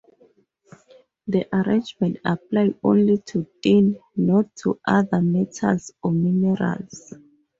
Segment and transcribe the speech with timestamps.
[1.27, 7.13] The arrangement applied only to tin, not to other metals or minerals.